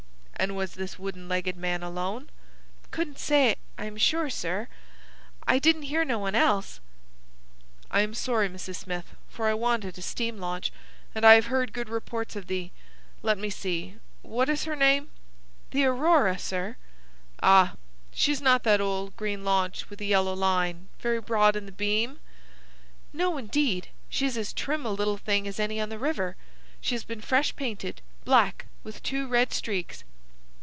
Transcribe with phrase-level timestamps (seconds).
[0.41, 2.31] "And was this wooden legged man alone?"
[2.89, 4.69] "Couldn't say, I am sure, sir.
[5.45, 6.79] I didn't hear no one else."
[7.91, 8.77] "I am sorry, Mrs.
[8.77, 10.71] Smith, for I wanted a steam launch,
[11.13, 15.11] and I have heard good reports of the—Let me see, what is her name?"
[15.69, 16.75] "The Aurora, sir."
[17.43, 17.75] "Ah!
[18.11, 22.19] She's not that old green launch with a yellow line, very broad in the beam?"
[23.13, 23.89] "No, indeed.
[24.09, 26.35] She's as trim a little thing as any on the river.
[26.81, 30.03] She's been fresh painted, black with two red streaks."